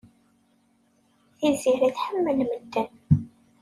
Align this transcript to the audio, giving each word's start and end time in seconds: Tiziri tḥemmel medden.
Tiziri 1.37 1.89
tḥemmel 1.95 2.39
medden. 2.49 2.93